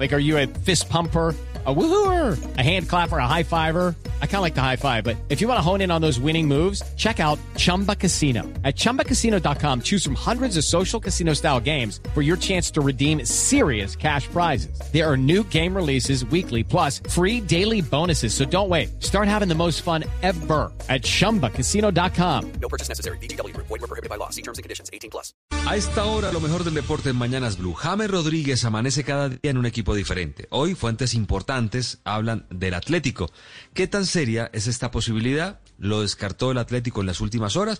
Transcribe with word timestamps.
Like, 0.00 0.14
are 0.14 0.18
you 0.18 0.38
a 0.38 0.46
fist 0.46 0.88
pumper? 0.88 1.36
a 1.66 1.74
woohooer, 1.74 2.56
a 2.56 2.62
hand 2.62 2.88
clapper, 2.88 3.18
a 3.18 3.26
high 3.26 3.42
fiver. 3.42 3.94
I 4.22 4.26
kind 4.26 4.36
of 4.36 4.42
like 4.42 4.54
the 4.54 4.62
high 4.62 4.76
five, 4.76 5.04
but 5.04 5.16
if 5.28 5.42
you 5.42 5.48
want 5.48 5.58
to 5.58 5.62
hone 5.62 5.82
in 5.82 5.90
on 5.90 6.00
those 6.00 6.18
winning 6.18 6.48
moves, 6.48 6.82
check 6.96 7.20
out 7.20 7.38
Chumba 7.56 7.94
Casino. 7.94 8.44
At 8.64 8.76
ChumbaCasino.com, 8.76 9.82
choose 9.82 10.02
from 10.02 10.14
hundreds 10.14 10.56
of 10.56 10.64
social 10.64 10.98
casino 10.98 11.34
style 11.34 11.60
games 11.60 12.00
for 12.14 12.22
your 12.22 12.38
chance 12.38 12.70
to 12.70 12.80
redeem 12.80 13.26
serious 13.26 13.94
cash 13.94 14.26
prizes. 14.28 14.80
There 14.90 15.06
are 15.06 15.18
new 15.18 15.44
game 15.44 15.76
releases 15.76 16.24
weekly, 16.24 16.64
plus 16.64 17.02
free 17.10 17.42
daily 17.42 17.82
bonuses. 17.82 18.32
So 18.32 18.46
don't 18.46 18.70
wait. 18.70 19.02
Start 19.02 19.28
having 19.28 19.48
the 19.48 19.54
most 19.54 19.82
fun 19.82 20.04
ever 20.22 20.72
at 20.88 21.02
ChumbaCasino.com. 21.02 22.52
No 22.52 22.68
purchase 22.70 22.88
necessary. 22.88 23.18
BGW. 23.18 23.54
Void 23.54 23.68
were 23.68 23.78
prohibited 23.80 24.08
by 24.08 24.16
law. 24.16 24.30
See 24.30 24.42
terms 24.42 24.56
and 24.56 24.62
conditions. 24.62 24.88
18 24.94 25.10
plus. 25.10 25.34
A 25.68 25.76
esta 25.76 26.04
hora, 26.04 26.32
lo 26.32 26.40
mejor 26.40 26.64
del 26.64 26.72
deporte 26.72 27.10
en 27.10 27.16
Mañanas 27.16 27.58
Blue. 27.58 27.74
James 27.74 28.10
Rodríguez 28.10 28.64
amanece 28.64 29.04
cada 29.04 29.28
día 29.28 29.38
en 29.42 29.58
un 29.58 29.66
equipo 29.66 29.89
diferente. 29.94 30.46
Hoy, 30.50 30.74
fuentes 30.74 31.14
importantes 31.14 32.00
hablan 32.04 32.46
del 32.50 32.74
Atlético. 32.74 33.30
¿Qué 33.74 33.86
tan 33.86 34.06
seria 34.06 34.50
es 34.52 34.66
esta 34.66 34.90
posibilidad? 34.90 35.60
¿Lo 35.78 36.02
descartó 36.02 36.50
el 36.50 36.58
Atlético 36.58 37.00
en 37.00 37.06
las 37.06 37.20
últimas 37.20 37.56
horas? 37.56 37.78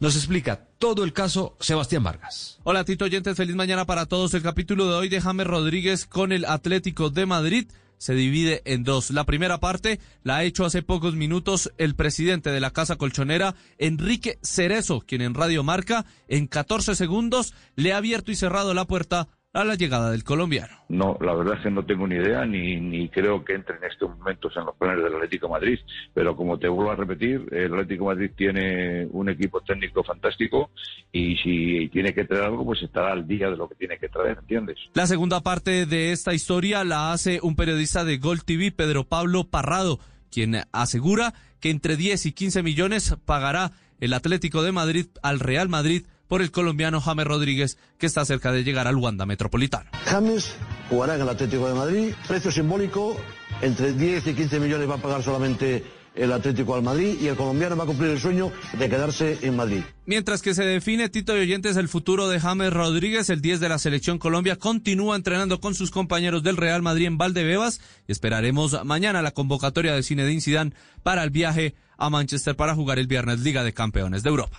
Nos 0.00 0.16
explica 0.16 0.68
todo 0.78 1.04
el 1.04 1.12
caso 1.12 1.56
Sebastián 1.60 2.02
Vargas. 2.02 2.58
Hola 2.64 2.84
Tito 2.84 3.04
Oyentes, 3.04 3.36
feliz 3.36 3.54
mañana 3.54 3.84
para 3.84 4.06
todos. 4.06 4.34
El 4.34 4.42
capítulo 4.42 4.88
de 4.88 4.94
hoy 4.94 5.08
de 5.08 5.20
James 5.20 5.46
Rodríguez 5.46 6.06
con 6.06 6.32
el 6.32 6.44
Atlético 6.44 7.10
de 7.10 7.26
Madrid 7.26 7.66
se 8.02 8.14
divide 8.14 8.62
en 8.64 8.82
dos. 8.82 9.12
La 9.12 9.24
primera 9.24 9.60
parte 9.60 10.00
la 10.24 10.38
ha 10.38 10.42
hecho 10.42 10.64
hace 10.64 10.82
pocos 10.82 11.14
minutos 11.14 11.72
el 11.78 11.94
presidente 11.94 12.50
de 12.50 12.58
la 12.58 12.72
Casa 12.72 12.96
Colchonera, 12.96 13.54
Enrique 13.78 14.40
Cerezo, 14.42 15.02
quien 15.02 15.22
en 15.22 15.34
Radio 15.34 15.62
Marca 15.62 16.04
en 16.26 16.48
14 16.48 16.96
segundos 16.96 17.54
le 17.76 17.92
ha 17.92 17.98
abierto 17.98 18.32
y 18.32 18.34
cerrado 18.34 18.74
la 18.74 18.86
puerta 18.86 19.28
a 19.52 19.64
la 19.64 19.74
llegada 19.74 20.10
del 20.10 20.24
colombiano. 20.24 20.74
No, 20.88 21.18
la 21.20 21.34
verdad 21.34 21.56
es 21.58 21.62
que 21.62 21.70
no 21.70 21.84
tengo 21.84 22.06
ni 22.06 22.16
idea, 22.16 22.44
ni, 22.46 22.80
ni 22.80 23.08
creo 23.08 23.44
que 23.44 23.54
entre 23.54 23.76
en 23.76 23.84
estos 23.84 24.16
momentos 24.16 24.52
en 24.56 24.64
los 24.64 24.74
planes 24.76 25.04
del 25.04 25.14
Atlético 25.14 25.46
de 25.46 25.52
Madrid, 25.52 25.78
pero 26.14 26.34
como 26.36 26.58
te 26.58 26.68
vuelvo 26.68 26.90
a 26.90 26.96
repetir, 26.96 27.46
el 27.50 27.72
Atlético 27.72 28.08
de 28.08 28.14
Madrid 28.14 28.30
tiene 28.36 29.06
un 29.10 29.28
equipo 29.28 29.60
técnico 29.60 30.02
fantástico 30.02 30.70
y 31.12 31.36
si 31.36 31.88
tiene 31.90 32.14
que 32.14 32.24
traer 32.24 32.44
algo, 32.44 32.64
pues 32.64 32.82
estará 32.82 33.12
al 33.12 33.26
día 33.26 33.50
de 33.50 33.56
lo 33.56 33.68
que 33.68 33.74
tiene 33.74 33.98
que 33.98 34.08
traer, 34.08 34.38
¿entiendes? 34.38 34.78
La 34.94 35.06
segunda 35.06 35.40
parte 35.42 35.84
de 35.84 36.12
esta 36.12 36.32
historia 36.32 36.84
la 36.84 37.12
hace 37.12 37.40
un 37.42 37.54
periodista 37.54 38.04
de 38.04 38.16
Gol 38.18 38.44
TV, 38.44 38.72
Pedro 38.72 39.04
Pablo 39.04 39.44
Parrado, 39.44 39.98
quien 40.30 40.62
asegura 40.72 41.34
que 41.60 41.70
entre 41.70 41.96
10 41.96 42.26
y 42.26 42.32
15 42.32 42.62
millones 42.62 43.16
pagará 43.26 43.72
el 44.00 44.14
Atlético 44.14 44.62
de 44.62 44.72
Madrid 44.72 45.06
al 45.22 45.40
Real 45.40 45.68
Madrid 45.68 46.06
por 46.32 46.40
el 46.40 46.50
colombiano 46.50 46.98
James 46.98 47.26
Rodríguez, 47.26 47.76
que 47.98 48.06
está 48.06 48.24
cerca 48.24 48.52
de 48.52 48.64
llegar 48.64 48.88
al 48.88 48.96
Wanda 48.96 49.26
Metropolitano. 49.26 49.90
James 50.06 50.54
jugará 50.88 51.16
en 51.16 51.20
el 51.20 51.28
Atlético 51.28 51.68
de 51.68 51.74
Madrid, 51.74 52.14
precio 52.26 52.50
simbólico, 52.50 53.20
entre 53.60 53.92
10 53.92 54.28
y 54.28 54.32
15 54.32 54.58
millones 54.58 54.88
va 54.88 54.94
a 54.94 54.96
pagar 54.96 55.22
solamente 55.22 55.84
el 56.14 56.32
Atlético 56.32 56.74
al 56.74 56.82
Madrid 56.82 57.18
y 57.20 57.26
el 57.26 57.36
colombiano 57.36 57.76
va 57.76 57.84
a 57.84 57.86
cumplir 57.86 58.12
el 58.12 58.18
sueño 58.18 58.50
de 58.78 58.88
quedarse 58.88 59.40
en 59.42 59.56
Madrid. 59.56 59.82
Mientras 60.06 60.40
que 60.40 60.54
se 60.54 60.64
define 60.64 61.10
Tito 61.10 61.36
y 61.36 61.40
Oyentes 61.40 61.76
el 61.76 61.90
futuro 61.90 62.30
de 62.30 62.40
James 62.40 62.72
Rodríguez, 62.72 63.28
el 63.28 63.42
10 63.42 63.60
de 63.60 63.68
la 63.68 63.78
selección 63.78 64.16
Colombia 64.16 64.56
continúa 64.56 65.16
entrenando 65.16 65.60
con 65.60 65.74
sus 65.74 65.90
compañeros 65.90 66.42
del 66.42 66.56
Real 66.56 66.80
Madrid 66.80 67.08
en 67.08 67.18
Valdebebas 67.18 67.82
y 68.08 68.12
esperaremos 68.12 68.82
mañana 68.86 69.20
la 69.20 69.32
convocatoria 69.32 69.94
de 69.94 70.02
Zinedine 70.02 70.40
Zidane 70.40 70.72
para 71.02 71.24
el 71.24 71.28
viaje 71.28 71.74
a 71.98 72.08
Manchester 72.08 72.56
para 72.56 72.74
jugar 72.74 72.98
el 72.98 73.06
viernes 73.06 73.40
Liga 73.40 73.64
de 73.64 73.74
Campeones 73.74 74.22
de 74.22 74.30
Europa. 74.30 74.58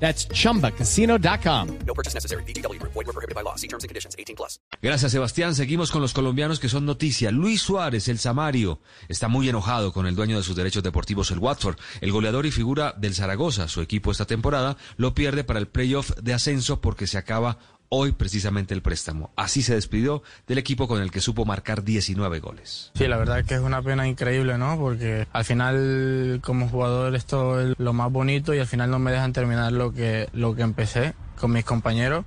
That's 0.00 0.26
chumbacasino.com. 0.28 1.78
No 1.86 1.94
purchase 1.94 2.14
necessary. 2.14 2.42
BGW. 2.44 2.82
Void 2.82 3.06
were 3.06 3.12
prohibited 3.12 3.34
by 3.34 3.42
law. 3.42 3.54
See 3.56 3.68
terms 3.68 3.84
and 3.84 3.90
conditions. 3.90 4.16
18 4.18 4.34
plus. 4.34 4.58
Gracias, 4.82 5.12
Sebastián. 5.12 5.54
Seguimos 5.54 5.90
con 5.90 6.00
los 6.00 6.12
colombianos 6.14 6.58
que 6.58 6.68
son 6.68 6.86
noticia. 6.86 7.30
Luis 7.30 7.60
Suárez, 7.60 8.08
el 8.08 8.18
Samario, 8.18 8.80
está 9.08 9.28
muy 9.28 9.48
enojado 9.48 9.92
con 9.92 10.06
el 10.06 10.16
dueño 10.16 10.38
de 10.38 10.42
sus 10.42 10.56
derechos 10.56 10.82
deportivos, 10.82 11.30
el 11.30 11.38
Watford. 11.38 11.76
El 12.00 12.12
goleador 12.12 12.46
y 12.46 12.50
figura 12.50 12.94
del 12.96 13.14
Zaragoza, 13.14 13.68
su 13.68 13.82
equipo 13.82 14.10
esta 14.10 14.24
temporada, 14.24 14.76
lo 14.96 15.14
pierde 15.14 15.44
para 15.44 15.58
el 15.58 15.68
playoff 15.68 16.10
de 16.16 16.32
ascenso 16.32 16.80
porque 16.80 17.06
se 17.06 17.18
acaba 17.18 17.58
hoy 17.90 18.12
precisamente 18.12 18.72
el 18.72 18.82
préstamo. 18.82 19.30
Así 19.36 19.62
se 19.62 19.74
despidió 19.74 20.22
del 20.46 20.58
equipo 20.58 20.88
con 20.88 21.02
el 21.02 21.10
que 21.10 21.20
supo 21.20 21.44
marcar 21.44 21.84
19 21.84 22.40
goles. 22.40 22.92
Sí, 22.94 23.06
la 23.06 23.18
verdad 23.18 23.40
es 23.40 23.46
que 23.46 23.54
es 23.54 23.60
una 23.60 23.82
pena 23.82 24.08
increíble, 24.08 24.56
¿no? 24.56 24.78
Porque 24.78 25.26
al 25.32 25.44
final 25.44 26.40
como 26.42 26.68
jugador 26.68 27.14
esto 27.14 27.60
es 27.60 27.74
lo 27.78 27.92
más 27.92 28.10
bonito 28.10 28.54
y 28.54 28.60
al 28.60 28.66
final 28.66 28.90
no 28.90 28.98
me 28.98 29.10
dejan 29.10 29.32
terminar 29.32 29.72
lo 29.72 29.92
que, 29.92 30.28
lo 30.32 30.54
que 30.54 30.62
empecé 30.62 31.14
con 31.38 31.52
mis 31.52 31.64
compañeros. 31.64 32.24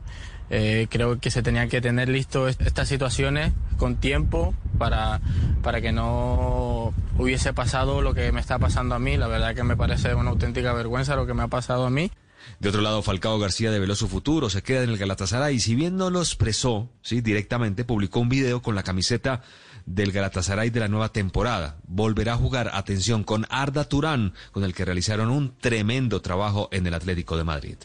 Eh, 0.49 0.87
creo 0.89 1.19
que 1.19 1.31
se 1.31 1.41
tenía 1.41 1.67
que 1.67 1.81
tener 1.81 2.09
listo 2.09 2.47
estas 2.47 2.87
situaciones 2.87 3.53
con 3.77 3.95
tiempo 3.95 4.53
para, 4.77 5.21
para 5.63 5.81
que 5.81 5.91
no 5.91 6.93
hubiese 7.17 7.53
pasado 7.53 8.01
lo 8.01 8.13
que 8.13 8.31
me 8.33 8.41
está 8.41 8.59
pasando 8.59 8.95
a 8.95 8.99
mí. 8.99 9.15
La 9.15 9.27
verdad 9.27 9.55
que 9.55 9.63
me 9.63 9.77
parece 9.77 10.13
una 10.13 10.31
auténtica 10.31 10.73
vergüenza 10.73 11.15
lo 11.15 11.25
que 11.25 11.33
me 11.33 11.43
ha 11.43 11.47
pasado 11.47 11.85
a 11.85 11.89
mí. 11.89 12.11
De 12.59 12.69
otro 12.69 12.81
lado, 12.81 13.01
Falcao 13.01 13.39
García 13.39 13.71
develó 13.71 13.95
su 13.95 14.07
futuro, 14.07 14.49
se 14.49 14.63
queda 14.63 14.83
en 14.83 14.89
el 14.89 14.97
Galatasaray 14.97 15.55
y 15.55 15.59
si 15.59 15.75
bien 15.75 15.97
no 15.97 16.09
lo 16.09 16.19
expresó 16.19 16.89
¿sí? 17.01 17.21
directamente, 17.21 17.85
publicó 17.85 18.19
un 18.19 18.29
video 18.29 18.61
con 18.61 18.75
la 18.75 18.83
camiseta 18.83 19.41
del 19.85 20.11
Galatasaray 20.11 20.69
de 20.69 20.79
la 20.79 20.87
nueva 20.87 21.09
temporada. 21.09 21.77
Volverá 21.87 22.33
a 22.33 22.37
jugar, 22.37 22.71
atención, 22.73 23.23
con 23.23 23.45
Arda 23.49 23.83
Turán, 23.85 24.33
con 24.51 24.63
el 24.63 24.73
que 24.73 24.85
realizaron 24.85 25.29
un 25.29 25.55
tremendo 25.59 26.21
trabajo 26.21 26.69
en 26.71 26.87
el 26.87 26.93
Atlético 26.93 27.37
de 27.37 27.43
Madrid. 27.43 27.75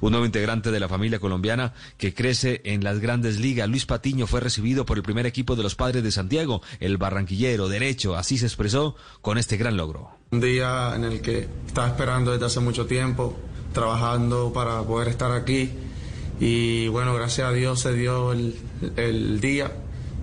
Un 0.00 0.12
nuevo 0.12 0.26
integrante 0.26 0.70
de 0.70 0.80
la 0.80 0.88
familia 0.88 1.18
colombiana 1.18 1.72
que 1.96 2.14
crece 2.14 2.60
en 2.64 2.82
las 2.82 3.00
grandes 3.00 3.38
ligas, 3.38 3.68
Luis 3.68 3.86
Patiño, 3.86 4.26
fue 4.26 4.40
recibido 4.40 4.84
por 4.84 4.96
el 4.96 5.02
primer 5.02 5.26
equipo 5.26 5.56
de 5.56 5.62
los 5.62 5.74
padres 5.74 6.02
de 6.02 6.12
Santiago, 6.12 6.62
el 6.80 6.96
barranquillero, 6.96 7.68
derecho, 7.68 8.16
así 8.16 8.38
se 8.38 8.46
expresó 8.46 8.96
con 9.20 9.38
este 9.38 9.56
gran 9.56 9.76
logro. 9.76 10.10
Un 10.30 10.40
día 10.40 10.94
en 10.96 11.04
el 11.04 11.20
que 11.20 11.48
estaba 11.66 11.88
esperando 11.88 12.32
desde 12.32 12.46
hace 12.46 12.60
mucho 12.60 12.86
tiempo, 12.86 13.38
trabajando 13.74 14.52
para 14.54 14.82
poder 14.82 15.08
estar 15.08 15.32
aquí 15.32 15.70
y 16.40 16.88
bueno, 16.88 17.14
gracias 17.14 17.48
a 17.48 17.52
Dios 17.52 17.80
se 17.80 17.92
dio 17.92 18.32
el, 18.32 18.56
el 18.96 19.40
día 19.40 19.70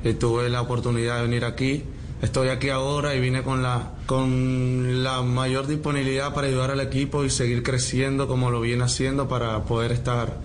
y 0.04 0.14
tuve 0.14 0.50
la 0.50 0.62
oportunidad 0.62 1.18
de 1.18 1.22
venir 1.24 1.46
aquí. 1.46 1.84
Estoy 2.22 2.50
aquí 2.50 2.70
ahora 2.70 3.16
y 3.16 3.20
vine 3.20 3.42
con 3.44 3.64
la, 3.64 3.94
con 4.06 5.04
la 5.04 5.22
mayor 5.22 5.68
disponibilidad 5.68 6.34
para 6.34 6.48
ayudar 6.48 6.72
al 6.72 6.82
equipo 6.82 7.24
y 7.24 7.30
seguir 7.30 7.64
creciendo 7.64 8.28
como 8.28 8.52
lo 8.52 8.62
viene 8.62 8.84
haciendo 8.84 9.28
para 9.28 9.64
poder 9.64 9.92
estar 9.92 10.38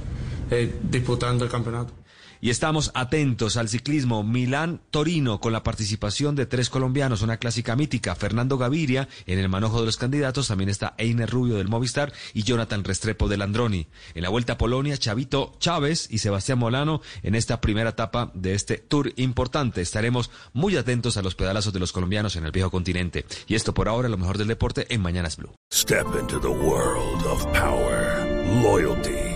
eh, 0.50 0.75
disputando 0.83 1.44
el 1.44 1.50
campeonato. 1.50 1.93
Y 2.41 2.50
estamos 2.50 2.91
atentos 2.94 3.56
al 3.56 3.69
ciclismo 3.69 4.22
Milán-Torino 4.22 5.41
con 5.41 5.52
la 5.52 5.62
participación 5.62 6.36
de 6.36 6.47
tres 6.47 6.70
colombianos, 6.70 7.22
una 7.22 7.38
clásica 7.38 7.76
mítica, 7.76 8.14
Fernando 8.14 8.58
Gaviria 8.58 9.08
en 9.26 9.38
el 9.38 9.48
manojo 9.48 9.80
de 9.80 9.86
los 9.86 9.97
candidatos, 9.97 10.48
también 10.48 10.70
está 10.70 10.94
Einer 10.98 11.30
Rubio 11.30 11.56
del 11.56 11.69
Movistar 11.69 12.12
y 12.34 12.42
Jonathan 12.42 12.84
Restrepo 12.84 13.28
del 13.28 13.42
Androni. 13.42 13.86
En 14.14 14.22
la 14.22 14.28
Vuelta 14.28 14.54
a 14.54 14.58
Polonia, 14.58 14.96
Chavito 14.96 15.54
Chávez 15.58 16.08
y 16.10 16.19
Sebastián 16.19 16.58
Molano 16.58 17.00
en 17.22 17.34
esta 17.34 17.60
primera 17.60 17.91
etapa 17.91 18.30
de 18.34 18.54
este 18.54 18.78
tour 18.78 19.12
importante. 19.16 19.80
Estaremos 19.80 20.30
muy 20.52 20.76
atentos 20.76 21.16
a 21.16 21.22
los 21.22 21.34
pedalazos 21.34 21.72
de 21.72 21.81
los 21.81 21.93
colombianos 21.93 22.37
en 22.37 22.44
el 22.44 22.52
viejo 22.52 22.70
continente. 22.70 23.25
Y 23.46 23.55
esto 23.55 23.75
por 23.75 23.88
ahora, 23.88 24.08
lo 24.08 24.19
mejor 24.19 24.38
del 24.38 24.49
deporte 24.49 24.87
en 24.93 25.00
Mañanas 25.00 25.37
Blue. 25.37 25.55
Step 25.72 26.06
into 26.20 26.40
the 26.40 26.49
world 26.49 27.25
of 27.26 27.44
power, 27.52 28.25
loyalty. 28.62 29.36